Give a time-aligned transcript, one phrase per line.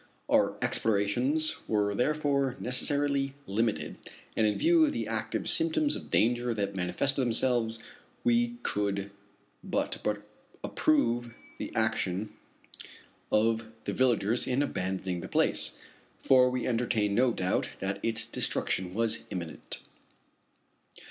[0.27, 3.97] Our explorations were therefore necessarily limited,
[4.35, 7.77] and in view of the active symptoms of danger that manifested themselves,
[8.23, 9.11] we could
[9.63, 9.99] but
[10.63, 12.33] approve the action
[13.31, 15.75] of the villagers in abandoning the place;
[16.17, 19.83] for we entertained no doubt that its destruction was imminent.